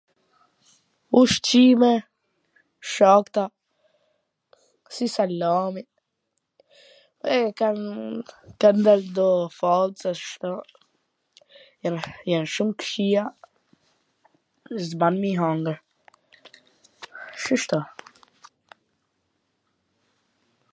[1.19, 1.91] ushqime,
[2.91, 3.43] shakta,
[4.93, 5.83] si salami,
[7.37, 7.77] e kan
[8.85, 9.27] dal kto
[9.57, 10.53] fallcot kshtu,
[12.29, 13.25] jan shum t kqija,
[14.87, 15.77] z ban me i hangwr,
[17.43, 17.79] shishto.